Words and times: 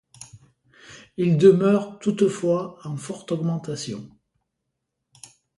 Il 1.17 1.37
demeure 1.37 1.99
toutefois 1.99 2.79
en 2.87 2.97
forte 2.97 3.31
augmentation. 3.33 4.09